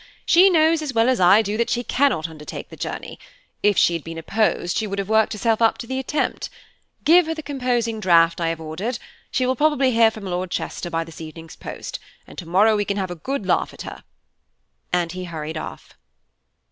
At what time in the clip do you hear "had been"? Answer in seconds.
3.93-4.17